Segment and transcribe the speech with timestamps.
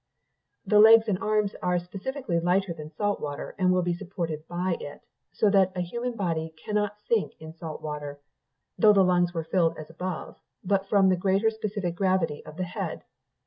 [0.65, 4.75] "The legs and arms are specifically lighter than salt water, and will be supported by
[4.79, 8.19] it, so that a human body cannot sink in salt water,
[8.79, 12.63] though the lungs were filled as above, but from the greater specific gravity of the
[12.63, 13.03] head.